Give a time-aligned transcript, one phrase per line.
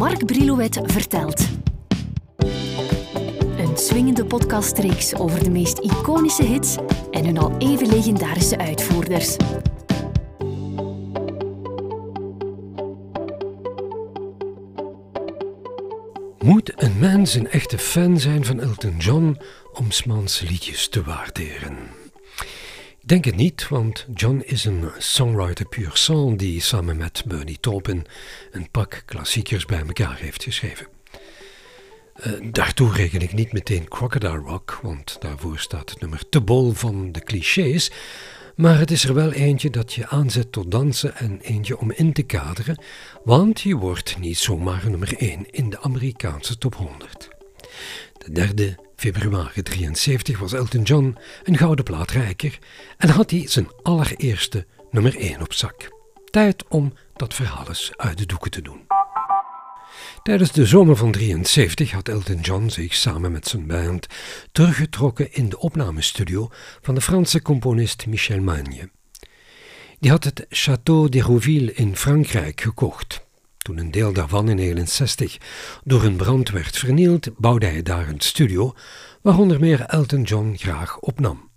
[0.00, 1.48] Mark Brilouet vertelt.
[3.58, 6.76] Een swingende podcastreeks over de meest iconische hits
[7.10, 9.36] en hun al even legendarische uitvoerders.
[16.38, 19.38] Moet een mens een echte fan zijn van Elton John
[19.72, 21.99] om Smans liedjes te waarderen?
[23.02, 28.06] Denk het niet, want John is een songwriter pur sang die samen met Bernie Taupin
[28.52, 30.86] een pak klassiekers bij elkaar heeft geschreven.
[32.26, 36.72] Uh, daartoe reken ik niet meteen Crocodile Rock, want daarvoor staat het nummer te bol
[36.72, 37.90] van de clichés.
[38.56, 42.12] Maar het is er wel eentje dat je aanzet tot dansen en eentje om in
[42.12, 42.82] te kaderen,
[43.24, 47.28] want je wordt niet zomaar nummer 1 in de Amerikaanse top 100.
[48.18, 52.58] De derde februari 73 was Elton John een gouden plaat rijker
[52.96, 55.88] en had hij zijn allereerste nummer 1 op zak.
[56.30, 58.86] Tijd om dat verhaal eens uit de doeken te doen.
[60.22, 64.06] Tijdens de zomer van 73 had Elton John zich samen met zijn band
[64.52, 66.48] teruggetrokken in de opnamestudio
[66.80, 68.90] van de Franse componist Michel Magne.
[69.98, 73.28] Die had het Château d'Hérouville in Frankrijk gekocht.
[73.62, 75.38] Toen een deel daarvan in 1961
[75.84, 78.74] door een brand werd vernield, bouwde hij daar een studio
[79.22, 81.50] waar onder meer Elton John graag opnam.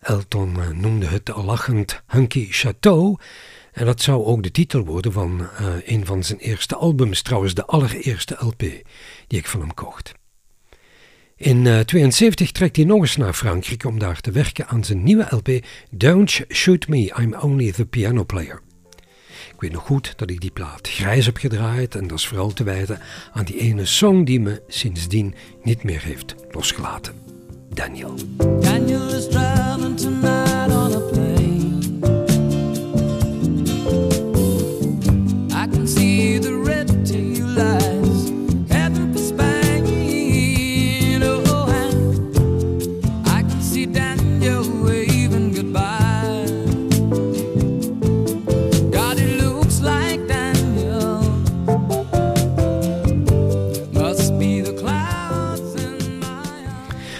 [0.00, 3.22] Elton noemde het lachend Hunky Château
[3.72, 7.54] en dat zou ook de titel worden van uh, een van zijn eerste albums, trouwens
[7.54, 8.58] de allereerste LP
[9.26, 10.14] die ik van hem kocht.
[11.36, 15.02] In 1972 uh, trekt hij nog eens naar Frankrijk om daar te werken aan zijn
[15.02, 15.48] nieuwe LP
[15.90, 18.62] Don't Shoot Me, I'm Only the Piano Player.
[19.58, 22.52] Ik weet nog goed dat ik die plaat grijs heb gedraaid en dat is vooral
[22.52, 23.00] te wijten
[23.32, 27.14] aan die ene song die me sindsdien niet meer heeft losgelaten.
[27.68, 28.14] Daniel.
[28.60, 30.47] Daniel is driving tonight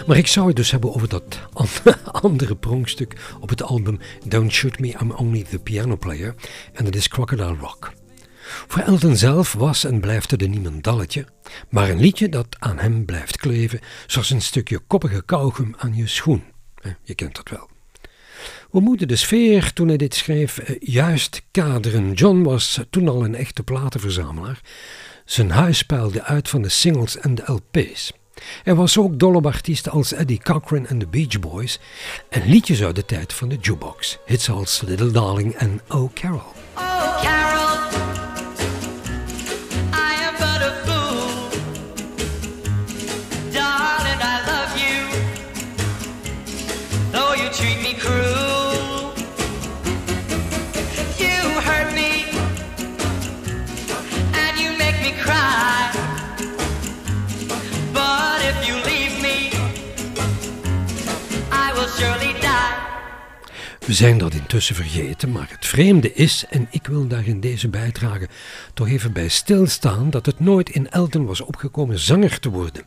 [0.09, 1.39] Maar ik zou het dus hebben over dat
[2.23, 6.35] andere pronkstuk op het album Don't Shoot Me, I'm Only the Piano Player.
[6.73, 7.93] En dat is Crocodile Rock.
[8.67, 11.27] Voor Elton zelf was en blijft het een niemendalletje,
[11.71, 16.07] maar een liedje dat aan hem blijft kleven, zoals een stukje koppige kauwgum aan je
[16.07, 16.43] schoen.
[17.03, 17.69] Je kent dat wel.
[18.71, 22.13] We moeten de sfeer toen hij dit schreef eh, juist kaderen.
[22.13, 24.61] John was toen al een echte platenverzamelaar.
[25.25, 28.13] Zijn huis peilde uit van de singles en de LP's.
[28.65, 31.81] Er was ook dol op artiesten als Eddie Cochran en de Beach Boys
[32.29, 34.19] en liedjes uit de tijd van de jukebox.
[34.27, 36.58] Hits als Little Darling en Oh Carol.
[63.89, 67.69] We zijn dat intussen vergeten, maar het vreemde is, en ik wil daar in deze
[67.69, 68.29] bijdrage
[68.75, 72.85] toch even bij stilstaan, dat het nooit in Elton was opgekomen zanger te worden.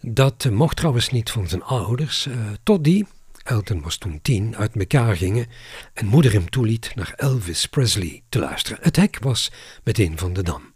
[0.00, 3.06] Dat mocht trouwens niet van zijn ouders, uh, tot die,
[3.42, 5.46] Elton was toen tien, uit elkaar gingen
[5.94, 8.78] en moeder hem toeliet naar Elvis Presley te luisteren.
[8.82, 9.52] Het hek was
[9.82, 10.72] meteen van de dam.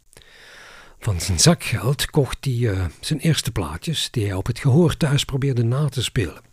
[0.98, 5.24] Van zijn zakgeld kocht hij uh, zijn eerste plaatjes, die hij op het gehoor thuis
[5.24, 6.47] probeerde na te spelen.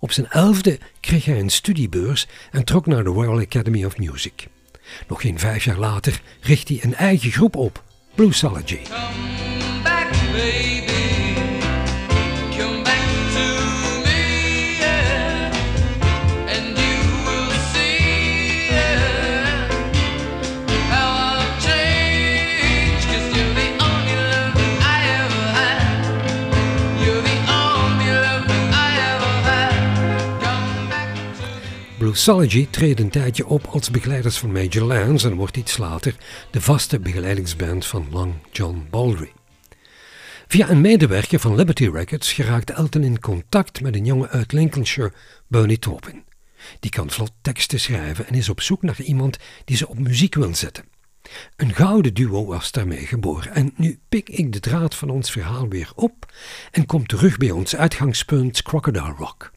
[0.00, 4.46] Op zijn elfde kreeg hij een studiebeurs en trok naar de Royal Academy of Music.
[5.08, 7.82] Nog geen vijf jaar later richt hij een eigen groep op,
[8.14, 8.78] Bluesology.
[32.16, 36.14] Bluesology treedt een tijdje op als begeleiders van Major Lance en wordt iets later
[36.50, 39.32] de vaste begeleidingsband van Long John Baldry.
[40.46, 45.12] Via een medewerker van Liberty Records geraakt Elton in contact met een jongen uit Lincolnshire,
[45.46, 46.24] Bernie Taupin.
[46.80, 50.34] Die kan vlot teksten schrijven en is op zoek naar iemand die ze op muziek
[50.34, 50.84] wil zetten.
[51.56, 55.68] Een gouden duo was daarmee geboren en nu pik ik de draad van ons verhaal
[55.68, 56.32] weer op
[56.70, 59.54] en kom terug bij ons uitgangspunt Crocodile Rock.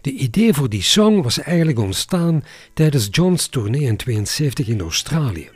[0.00, 2.44] De idee voor die song was eigenlijk ontstaan
[2.74, 5.48] tijdens John's tournee in 72 in Australië.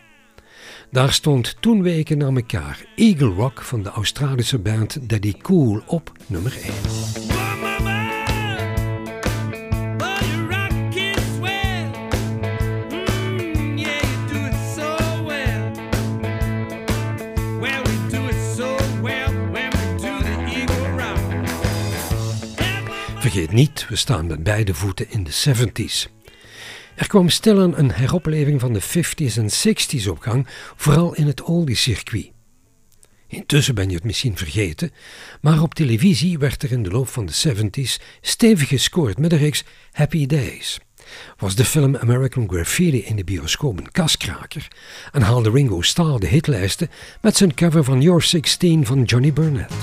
[0.90, 6.12] Daar stond toen weken na elkaar Eagle Rock van de Australische band Daddy Cool op
[6.26, 7.01] nummer 1.
[23.32, 26.10] Vergeet niet, we staan met beide voeten in de 70s.
[26.94, 30.46] Er kwam stilaan een heropleving van de 50s en 60s op gang,
[30.76, 32.30] vooral in het oldie-circuit.
[33.28, 34.90] Intussen ben je het misschien vergeten,
[35.40, 39.36] maar op televisie werd er in de loop van de 70s stevig gescoord met de
[39.36, 40.80] reeks Happy Days.
[41.36, 44.68] Was de film American Graffiti in de bioscoop een kaskraker
[45.12, 46.90] en haalde Ringo Starr de hitlijsten
[47.20, 49.74] met zijn cover van Your 16 van Johnny Burnett.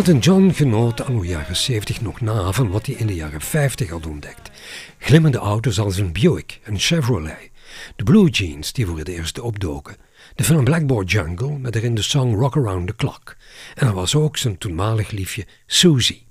[0.00, 3.88] Elton John genoot anno jaren 70 nog na van wat hij in de jaren 50
[3.88, 4.50] had ontdekt.
[4.98, 7.50] Glimmende auto's als een Buick, een Chevrolet,
[7.96, 9.96] de blue jeans die voor het eerst opdoken,
[10.34, 13.36] de film Blackboard Jungle met erin de song Rock Around the Clock.
[13.74, 16.26] En er was ook zijn toenmalig liefje Susie.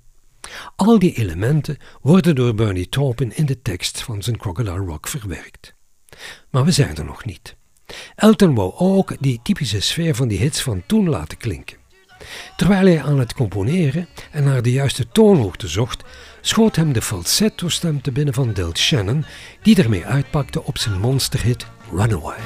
[0.75, 5.75] Al die elementen worden door Bernie Taupin in de tekst van zijn Crocodile Rock verwerkt.
[6.49, 7.55] Maar we zijn er nog niet.
[8.15, 11.78] Elton wou ook die typische sfeer van die hits van toen laten klinken.
[12.55, 16.03] Terwijl hij aan het componeren en naar de juiste toonhoogte zocht,
[16.41, 19.25] schoot hem de falsetto-stem te binnen van Del Shannon,
[19.61, 22.37] die ermee uitpakte op zijn monsterhit Runaway.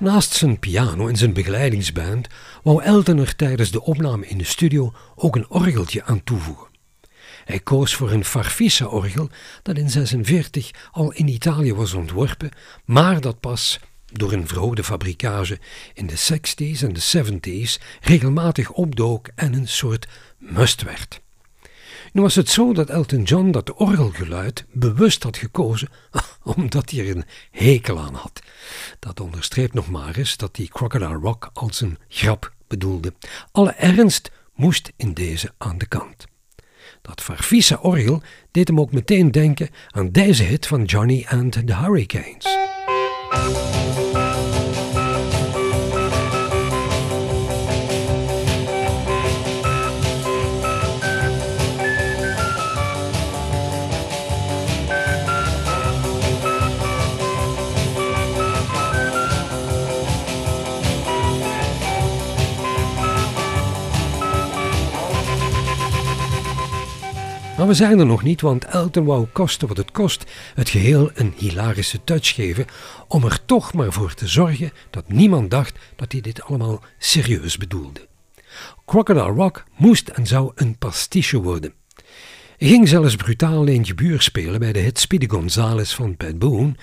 [0.00, 2.28] Naast zijn piano en zijn begeleidingsband
[2.62, 6.66] wou Elton er tijdens de opname in de studio ook een orgeltje aan toevoegen.
[7.44, 9.30] Hij koos voor een Farfisa-orgel
[9.62, 12.50] dat in 46 al in Italië was ontworpen,
[12.84, 13.80] maar dat pas
[14.12, 15.58] door een verhoogde fabrikage
[15.94, 17.40] in de 60s en de
[17.70, 20.08] 70s regelmatig opdook en een soort
[20.38, 21.20] must werd.
[22.12, 25.88] Nu was het zo dat Elton John dat orgelgeluid bewust had gekozen
[26.56, 28.40] omdat hij er een hekel aan had.
[28.98, 33.12] Dat onderstreept nog maar eens dat hij Crocodile Rock als een grap bedoelde.
[33.52, 36.26] Alle ernst moest in deze aan de kant.
[37.02, 42.46] Dat Farfisa-orgel deed hem ook meteen denken aan deze hit van Johnny and the Hurricanes.
[67.68, 70.24] We zijn er nog niet, want Elton wou kosten wat het kost
[70.54, 72.66] het geheel een hilarische touch geven
[73.08, 77.56] om er toch maar voor te zorgen dat niemand dacht dat hij dit allemaal serieus
[77.56, 78.08] bedoelde.
[78.86, 81.72] Crocodile Rock moest en zou een pastiche worden.
[82.56, 86.74] Hij ging zelfs brutaal eentje buur spelen bij de hit Speedy Gonzales van Pat Boone,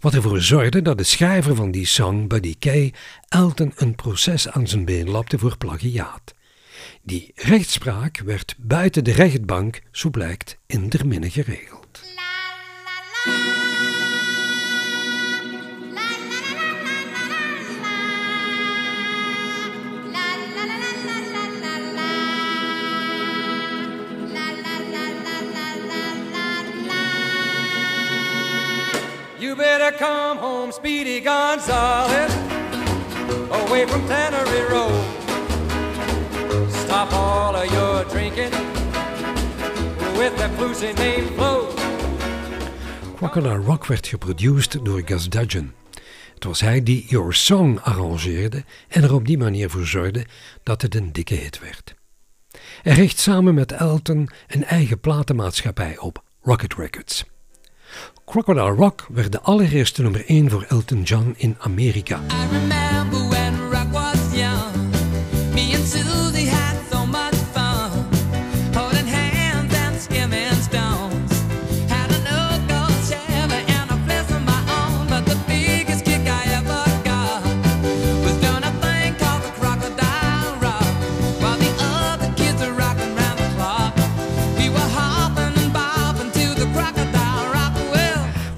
[0.00, 2.92] wat ervoor zorgde dat de schrijver van die song, Buddy Kay,
[3.28, 6.33] Elton een proces aan zijn been lapte voor plagiaat.
[7.06, 12.00] Die rechtspraak werd buiten de rechtbank, zo blijkt, in der minne geregeld.
[29.38, 32.34] You better come home, Speedy Gonzales,
[33.50, 35.13] away from Tannery Road.
[36.94, 38.50] Stop all of your drinking
[40.16, 41.26] with that bluesy name.
[43.16, 45.72] Crocodile Rock werd geproduceerd door Gus Dudgeon.
[46.34, 50.26] Het was hij die Your Song arrangeerde en er op die manier voor zorgde
[50.62, 51.94] dat het een dikke hit werd.
[52.82, 57.24] Hij richt samen met Elton een eigen platenmaatschappij op, Rocket Records.
[58.24, 62.20] Crocodile Rock werd de allereerste nummer 1 voor Elton John in Amerika.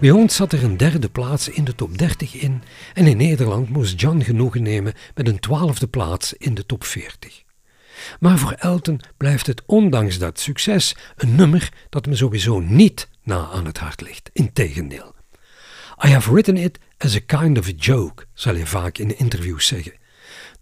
[0.06, 2.62] Bij ons zat er een derde plaats in de top 30 in
[2.94, 7.42] en in Nederland moest John genoegen nemen met een twaalfde plaats in de top 40.
[8.20, 13.48] Maar voor Elton blijft het ondanks dat succes een nummer dat me sowieso niet na
[13.48, 14.30] aan het hart ligt.
[14.32, 15.14] Integendeel.
[16.04, 19.66] I have written it as a kind of a joke, zal hij vaak in interviews
[19.66, 19.92] zeggen.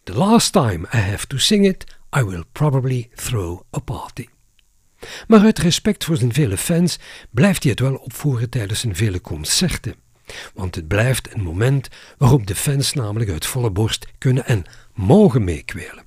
[0.03, 1.85] The last time I have to sing it,
[2.19, 4.27] I will probably throw a party.
[5.27, 6.99] Maar uit respect voor zijn vele fans
[7.31, 9.95] blijft hij het wel opvoeren tijdens zijn vele concerten.
[10.55, 11.89] Want het blijft een moment
[12.19, 14.65] waarop de fans namelijk uit volle borst kunnen en
[14.95, 16.05] mogen meekwelen.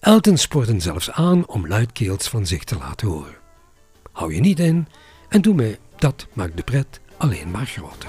[0.00, 3.36] Elton spoort hen zelfs aan om luidkeels van zich te laten horen.
[4.12, 4.88] Hou je niet in
[5.28, 8.08] en doe mee, dat maakt de pret alleen maar groter.